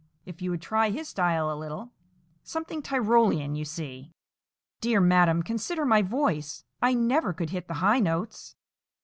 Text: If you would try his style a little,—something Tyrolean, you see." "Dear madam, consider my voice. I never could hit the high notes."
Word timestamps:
If 0.25 0.41
you 0.41 0.49
would 0.49 0.63
try 0.63 0.89
his 0.89 1.09
style 1.09 1.51
a 1.53 1.53
little,—something 1.53 2.81
Tyrolean, 2.81 3.55
you 3.55 3.63
see." 3.63 4.09
"Dear 4.79 4.99
madam, 4.99 5.43
consider 5.43 5.85
my 5.85 6.01
voice. 6.01 6.63
I 6.81 6.95
never 6.95 7.33
could 7.33 7.51
hit 7.51 7.67
the 7.67 7.75
high 7.85 7.99
notes." 7.99 8.55